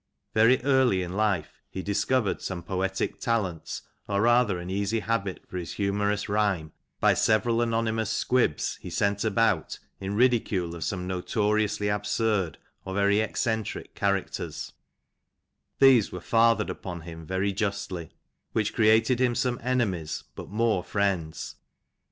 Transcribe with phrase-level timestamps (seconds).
[0.33, 5.59] Very early in life he discovered some poetic talents, or rather an easy habit for
[5.59, 12.57] humourous rhyme, by several anonymous squibs he sent about in ridicule of some notoriously absurd,
[12.83, 14.73] or eccentric characters;
[15.77, 18.09] these were fathered upon him very justly,
[18.53, 21.57] which created him some enemies, but more friends.